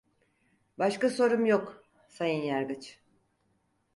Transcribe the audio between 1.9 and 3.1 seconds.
Sayın Yargıç.